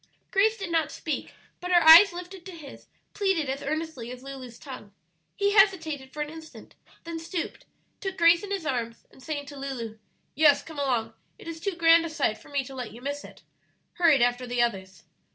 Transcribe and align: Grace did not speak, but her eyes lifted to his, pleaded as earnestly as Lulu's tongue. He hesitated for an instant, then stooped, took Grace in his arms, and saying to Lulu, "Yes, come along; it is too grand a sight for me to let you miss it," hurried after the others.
Grace 0.31 0.57
did 0.57 0.71
not 0.71 0.91
speak, 0.91 1.31
but 1.59 1.69
her 1.71 1.87
eyes 1.87 2.11
lifted 2.11 2.43
to 2.43 2.53
his, 2.53 2.87
pleaded 3.13 3.47
as 3.47 3.61
earnestly 3.61 4.09
as 4.09 4.23
Lulu's 4.23 4.57
tongue. 4.57 4.91
He 5.35 5.51
hesitated 5.51 6.11
for 6.11 6.23
an 6.23 6.29
instant, 6.31 6.73
then 7.03 7.19
stooped, 7.19 7.67
took 7.99 8.17
Grace 8.17 8.41
in 8.43 8.49
his 8.49 8.65
arms, 8.65 9.05
and 9.11 9.21
saying 9.21 9.45
to 9.45 9.55
Lulu, 9.59 9.99
"Yes, 10.33 10.63
come 10.63 10.79
along; 10.79 11.13
it 11.37 11.47
is 11.47 11.59
too 11.59 11.75
grand 11.75 12.03
a 12.03 12.09
sight 12.09 12.39
for 12.39 12.49
me 12.49 12.63
to 12.63 12.73
let 12.73 12.91
you 12.93 12.99
miss 12.99 13.23
it," 13.23 13.43
hurried 13.99 14.23
after 14.23 14.47
the 14.47 14.59
others. 14.59 15.03